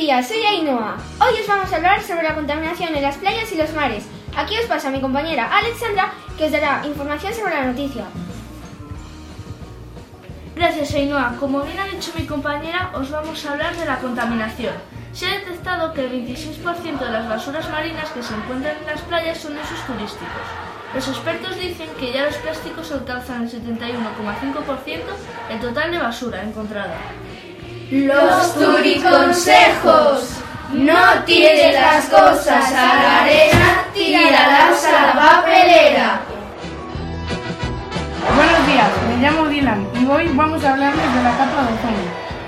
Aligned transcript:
días, 0.00 0.28
soy 0.28 0.38
Ainhoa. 0.38 0.96
Hoy 1.20 1.40
os 1.42 1.46
vamos 1.46 1.70
a 1.70 1.76
hablar 1.76 2.00
sobre 2.02 2.22
la 2.22 2.34
contaminación 2.34 2.96
en 2.96 3.02
las 3.02 3.18
playas 3.18 3.52
y 3.52 3.56
los 3.56 3.70
mares. 3.74 4.06
Aquí 4.34 4.56
os 4.56 4.64
pasa 4.64 4.88
mi 4.88 4.98
compañera 4.98 5.54
Alexandra, 5.54 6.10
que 6.38 6.46
os 6.46 6.52
dará 6.52 6.80
información 6.86 7.34
sobre 7.34 7.54
la 7.54 7.66
noticia. 7.66 8.04
Gracias, 10.56 10.94
Ainhoa. 10.94 11.36
Como 11.38 11.60
bien 11.64 11.78
ha 11.78 11.84
dicho 11.84 12.12
mi 12.16 12.24
compañera, 12.24 12.92
os 12.94 13.10
vamos 13.10 13.44
a 13.44 13.52
hablar 13.52 13.76
de 13.76 13.84
la 13.84 13.98
contaminación. 13.98 14.72
Se 15.12 15.26
ha 15.26 15.38
detectado 15.38 15.92
que 15.92 16.06
el 16.06 16.12
26% 16.12 16.98
de 16.98 17.10
las 17.10 17.28
basuras 17.28 17.68
marinas 17.68 18.08
que 18.08 18.22
se 18.22 18.32
encuentran 18.32 18.78
en 18.78 18.86
las 18.86 19.02
playas 19.02 19.36
son 19.36 19.54
de 19.54 19.60
usos 19.60 19.84
turísticos. 19.86 20.46
Los 20.94 21.08
expertos 21.08 21.58
dicen 21.58 21.90
que 21.98 22.10
ya 22.10 22.24
los 22.24 22.36
plásticos 22.36 22.90
alcanzan 22.90 23.42
el 23.42 23.50
71,5% 23.50 25.00
el 25.50 25.60
total 25.60 25.90
de 25.90 25.98
basura 25.98 26.42
encontrada. 26.42 26.96
Los 27.90 28.54
turiconsejos. 28.54 30.30
No 30.72 31.24
tires 31.26 31.74
las 31.74 32.04
cosas 32.04 32.72
a 32.72 32.94
la 32.94 33.22
arena, 33.22 33.84
tíralas 33.92 34.84
a 34.84 35.06
la 35.06 35.12
papelera. 35.12 36.20
Buenos 38.36 38.66
días, 38.68 38.88
me 39.08 39.16
llamo 39.20 39.48
Dylan 39.48 39.88
y 40.00 40.06
hoy 40.06 40.28
vamos 40.34 40.64
a 40.64 40.72
hablarles 40.72 41.14
de 41.14 41.22
la 41.24 41.30
capa 41.30 41.62
de 41.62 41.72
ozono. 41.74 42.39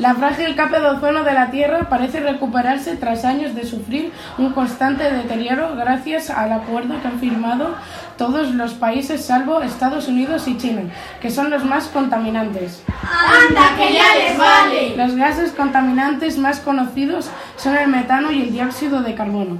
La 0.00 0.14
frágil 0.14 0.56
capa 0.56 0.80
de 0.80 0.86
ozono 0.88 1.24
de 1.24 1.34
la 1.34 1.50
Tierra 1.50 1.90
parece 1.90 2.20
recuperarse 2.20 2.96
tras 2.96 3.26
años 3.26 3.54
de 3.54 3.66
sufrir 3.66 4.12
un 4.38 4.54
constante 4.54 5.12
deterioro 5.12 5.76
gracias 5.76 6.30
al 6.30 6.52
acuerdo 6.52 6.98
que 7.02 7.08
han 7.08 7.20
firmado 7.20 7.74
todos 8.16 8.54
los 8.54 8.72
países 8.72 9.26
salvo 9.26 9.60
Estados 9.60 10.08
Unidos 10.08 10.48
y 10.48 10.56
China, 10.56 10.84
que 11.20 11.30
son 11.30 11.50
los 11.50 11.66
más 11.66 11.88
contaminantes. 11.88 12.82
¡Anda, 12.88 13.76
que 13.76 13.92
ya 13.92 14.14
les 14.16 14.38
vale! 14.38 14.96
Los 14.96 15.16
gases 15.16 15.52
contaminantes 15.52 16.38
más 16.38 16.60
conocidos 16.60 17.28
son 17.56 17.76
el 17.76 17.88
metano 17.88 18.32
y 18.32 18.40
el 18.40 18.52
dióxido 18.52 19.02
de 19.02 19.14
carbono. 19.14 19.58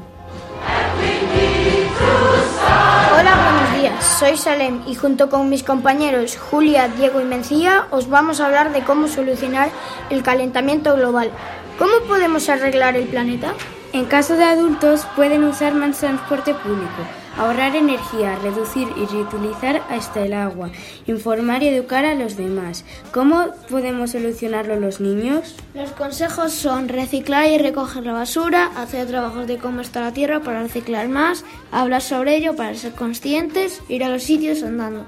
Hola, 2.81 3.35
buenos 3.45 3.75
días. 3.75 4.19
Soy 4.19 4.37
Salem 4.39 4.81
y 4.87 4.95
junto 4.95 5.29
con 5.29 5.51
mis 5.51 5.63
compañeros 5.63 6.39
Julia, 6.39 6.89
Diego 6.89 7.21
y 7.21 7.25
Mencía 7.25 7.87
os 7.91 8.09
vamos 8.09 8.41
a 8.41 8.47
hablar 8.47 8.73
de 8.73 8.83
cómo 8.83 9.09
solucionar 9.09 9.71
el 10.09 10.23
calentamiento 10.23 10.95
global. 10.97 11.31
¿Cómo 11.79 11.93
podemos 12.09 12.49
arreglar 12.49 12.97
el 12.97 13.07
planeta? 13.07 13.53
En 13.93 14.07
caso 14.07 14.37
de 14.37 14.45
adultos 14.45 15.07
pueden 15.15 15.45
usar 15.45 15.75
más 15.75 15.99
transporte 15.99 16.55
público, 16.55 17.03
ahorrar 17.41 17.75
energía, 17.75 18.37
reducir 18.37 18.87
y 18.97 19.07
reutilizar 19.07 19.83
hasta 19.89 20.21
el 20.21 20.35
agua, 20.35 20.71
informar 21.07 21.63
y 21.63 21.69
educar 21.69 22.05
a 22.05 22.15
los 22.15 22.37
demás. 22.37 22.85
¿Cómo 23.13 23.47
podemos 23.71 24.11
solucionarlo 24.11 24.79
los 24.79 25.01
niños? 25.01 25.55
Los 25.73 25.91
consejos 25.93 26.53
son 26.53 26.89
reciclar 26.89 27.47
y 27.49 27.57
recoger 27.57 28.05
la 28.05 28.13
basura, 28.13 28.71
hacer 28.77 29.07
trabajos 29.07 29.47
de 29.47 29.57
cómo 29.57 29.81
está 29.81 30.03
la 30.03 30.13
tierra 30.13 30.41
para 30.41 30.63
reciclar 30.63 31.09
más, 31.09 31.45
hablar 31.73 32.03
sobre 32.03 32.37
ello 32.37 32.55
para 32.57 32.75
ser 32.75 32.93
conscientes, 32.93 33.81
ir 33.89 34.05
a 34.05 34.11
los 34.11 34.23
sitios 34.23 34.63
andando. 34.63 35.07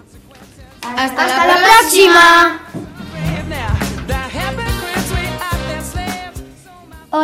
¡Hasta, 0.96 1.46
la, 1.46 1.58
próxima! 1.58 2.61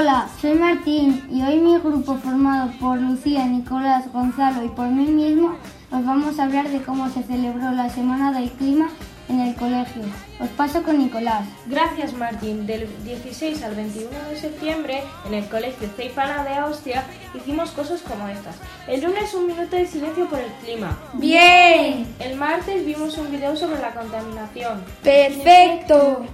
Hola, 0.01 0.29
soy 0.41 0.55
Martín 0.55 1.27
y 1.29 1.43
hoy 1.43 1.59
mi 1.59 1.77
grupo 1.77 2.15
formado 2.19 2.71
por 2.79 3.01
Lucía, 3.01 3.45
Nicolás, 3.47 4.05
Gonzalo 4.13 4.65
y 4.65 4.69
por 4.69 4.87
mí 4.87 5.07
mismo 5.07 5.57
os 5.91 6.07
vamos 6.07 6.39
a 6.39 6.45
hablar 6.45 6.69
de 6.69 6.81
cómo 6.83 7.09
se 7.09 7.25
celebró 7.25 7.73
la 7.73 7.91
Semana 7.91 8.31
del 8.31 8.49
Clima 8.53 8.91
en 9.29 9.41
el 9.41 9.57
colegio. 9.57 10.05
Os 10.39 10.51
paso 10.51 10.85
con 10.85 10.99
Nicolás. 10.99 11.49
Gracias 11.67 12.13
Martín. 12.13 12.65
Del 12.65 12.89
16 13.03 13.61
al 13.65 13.75
21 13.75 14.09
de 14.31 14.37
septiembre 14.37 15.03
en 15.27 15.35
el 15.35 15.49
colegio 15.49 15.89
Ceipana 15.97 16.45
de 16.45 16.55
Austria 16.55 17.03
hicimos 17.35 17.73
cosas 17.73 18.01
como 18.03 18.29
estas. 18.29 18.55
El 18.87 19.03
lunes 19.03 19.35
un 19.35 19.49
minuto 19.49 19.75
de 19.75 19.85
silencio 19.85 20.29
por 20.29 20.39
el 20.39 20.53
clima. 20.63 20.97
¡Bien! 21.15 22.07
El 22.21 22.37
martes 22.37 22.87
vimos 22.87 23.19
un 23.19 23.33
video 23.33 23.57
sobre 23.57 23.81
la 23.81 23.93
contaminación. 23.93 24.81
¡Perfecto! 25.03 26.25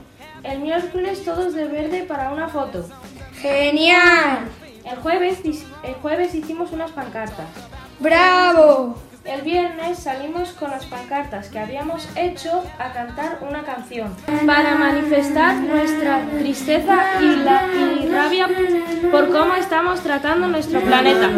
El 0.43 0.59
miércoles 0.59 1.25
todos 1.25 1.55
de 1.55 1.65
verde 1.65 2.03
para 2.03 2.31
una 2.31 2.49
foto. 2.49 2.87
¡Genial! 3.45 4.49
El 4.91 4.97
jueves, 5.01 5.41
el 5.83 5.95
jueves 6.01 6.35
hicimos 6.35 6.73
unas 6.73 6.93
pancartas. 6.93 7.45
¡Bravo! 8.01 8.99
El 9.23 9.43
viernes 9.43 9.99
salimos 9.99 10.53
con 10.53 10.71
las 10.71 10.87
pancartas 10.87 11.51
que 11.51 11.59
habíamos 11.59 12.09
hecho 12.17 12.65
a 12.79 12.95
cantar 12.95 13.41
una 13.47 13.63
canción 13.65 14.17
para 14.47 14.77
manifestar 14.77 15.57
nuestra 15.57 16.23
tristeza 16.39 17.21
y, 17.21 17.37
la, 17.37 17.69
y 18.03 18.09
rabia 18.09 18.49
por 19.11 19.31
cómo 19.31 19.55
estamos 19.57 20.01
tratando 20.01 20.49
nuestro 20.49 20.81
planeta. 20.81 21.29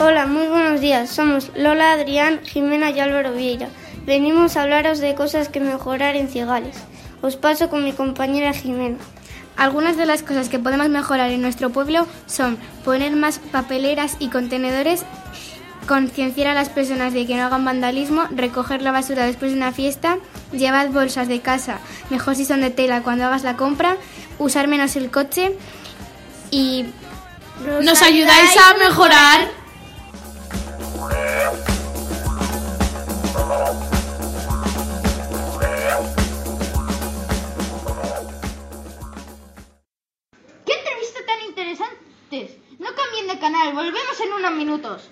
Hola, 0.00 0.26
muy 0.26 0.48
buenos 0.48 0.80
días. 0.80 1.10
Somos 1.10 1.52
Lola, 1.54 1.92
Adrián, 1.92 2.40
Jimena 2.42 2.90
y 2.90 2.98
Álvaro 2.98 3.34
Vieira. 3.34 3.68
Venimos 4.04 4.56
a 4.56 4.62
hablaros 4.62 4.98
de 4.98 5.14
cosas 5.14 5.48
que 5.48 5.60
mejorar 5.60 6.16
en 6.16 6.26
Cigales. 6.26 6.76
Os 7.22 7.36
paso 7.36 7.68
con 7.68 7.84
mi 7.84 7.92
compañera 7.92 8.52
Jimena. 8.52 8.96
Algunas 9.56 9.96
de 9.96 10.06
las 10.06 10.22
cosas 10.22 10.48
que 10.48 10.58
podemos 10.58 10.88
mejorar 10.88 11.30
en 11.30 11.42
nuestro 11.42 11.70
pueblo 11.70 12.06
son 12.26 12.56
poner 12.84 13.14
más 13.14 13.38
papeleras 13.38 14.16
y 14.18 14.28
contenedores, 14.28 15.04
concienciar 15.86 16.48
a 16.48 16.54
las 16.54 16.70
personas 16.70 17.12
de 17.12 17.26
que 17.26 17.36
no 17.36 17.44
hagan 17.44 17.64
vandalismo, 17.64 18.26
recoger 18.30 18.80
la 18.80 18.92
basura 18.92 19.26
después 19.26 19.50
de 19.50 19.58
una 19.58 19.72
fiesta, 19.72 20.16
llevar 20.52 20.88
bolsas 20.88 21.28
de 21.28 21.40
casa, 21.40 21.78
mejor 22.08 22.36
si 22.36 22.46
son 22.46 22.62
de 22.62 22.70
tela 22.70 23.02
cuando 23.02 23.26
hagas 23.26 23.42
la 23.42 23.56
compra, 23.56 23.96
usar 24.38 24.66
menos 24.66 24.96
el 24.96 25.10
coche 25.10 25.56
y... 26.50 26.86
¿Nos 27.82 28.00
ayudáis 28.00 28.56
a 28.56 28.78
mejorar? 28.78 29.50
Cambien 43.02 43.28
de 43.28 43.38
canal, 43.38 43.72
volvemos 43.72 44.20
en 44.20 44.32
unos 44.32 44.52
minutos. 44.52 45.10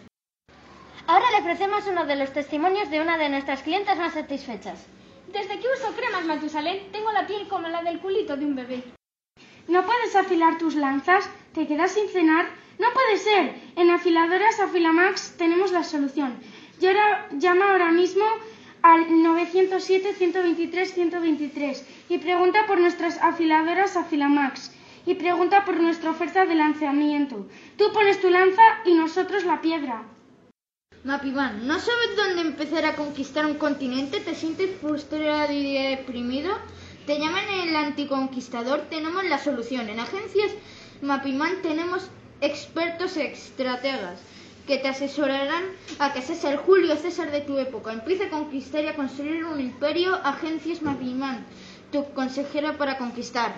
Ahora 1.07 1.31
le 1.31 1.39
ofrecemos 1.39 1.87
uno 1.87 2.05
de 2.05 2.17
los 2.17 2.33
testimonios 2.33 2.91
de 2.91 3.01
una 3.01 3.17
de 3.17 3.29
nuestras 3.31 3.63
clientas 3.63 3.97
más 3.99 4.15
satisfechas. 4.15 4.85
Desde 5.33 5.59
que 5.59 5.69
uso 5.69 5.95
cremas 5.97 6.27
Matusalén, 6.27 6.93
tengo 6.93 7.11
la 7.13 7.27
piel 7.27 7.49
como 7.49 7.69
la 7.69 7.83
del 7.83 8.01
culito 8.01 8.37
de 8.37 8.45
un 8.45 8.57
bebé. 8.57 8.83
¿No 9.69 9.87
puedes 9.87 10.15
afilar 10.17 10.59
tus 10.59 10.75
lanzas? 10.75 11.31
¿Te 11.55 11.67
quedas 11.67 11.93
sin 11.93 12.09
cenar? 12.09 12.51
¡No 12.79 12.93
puede 12.93 13.17
ser! 13.17 13.55
En 13.77 13.89
Afiladoras 13.91 14.61
Afilamax 14.61 15.37
tenemos 15.37 15.73
la 15.73 15.85
solución. 15.85 16.39
llama 17.33 17.73
ahora 17.73 17.91
mismo 17.91 18.25
al 18.83 19.09
907-123-123 19.09 21.83
y 22.09 22.19
pregunta 22.19 22.67
por 22.67 22.79
nuestras 22.79 23.19
afiladoras 23.19 23.97
Afilamax 23.97 24.71
y 25.09 25.15
pregunta 25.15 25.65
por 25.65 25.81
nuestra 25.81 26.11
oferta 26.11 26.45
de 26.45 26.55
lanzamiento. 26.55 27.49
Tú 27.79 27.91
pones 27.95 28.21
tu 28.21 28.29
lanza 28.29 28.63
y 28.85 28.93
nosotros 28.93 29.43
la 29.47 29.63
piedra. 29.63 30.03
Mapivan, 31.03 31.67
¿no 31.67 31.79
sabes 31.79 32.15
dónde 32.15 32.43
empezar 32.43 32.85
a 32.85 32.95
conquistar 32.95 33.47
un 33.47 33.55
continente? 33.55 34.21
¿Te 34.21 34.35
sientes 34.35 34.77
frustrado 34.83 35.51
y 35.51 35.97
deprimido? 35.97 36.59
¿Te 37.07 37.19
llaman 37.19 37.49
el 37.49 37.75
anticonquistador? 37.75 38.83
Tenemos 38.91 39.25
la 39.25 39.39
solución. 39.39 39.89
En 39.89 39.99
agencias 39.99 40.53
Mapiman 41.01 41.63
tenemos 41.63 42.11
expertos 42.43 43.17
estrategas 43.17 44.21
que 44.67 44.77
te 44.77 44.89
asesorarán 44.89 45.65
a 46.01 46.13
que 46.13 46.21
seas 46.21 46.45
el 46.45 46.59
Julio 46.59 46.97
César 46.97 47.31
de 47.31 47.41
tu 47.41 47.57
época. 47.57 47.95
Empieza 47.95 48.25
a 48.27 48.31
conquistar 48.31 48.85
y 48.85 48.89
a 48.89 48.95
construir 48.95 49.47
un 49.47 49.59
imperio. 49.59 50.17
Agencias 50.23 50.83
Mapiman, 50.83 51.47
tu 51.93 52.05
consejera 52.13 52.77
para 52.77 52.99
conquistar. 52.99 53.55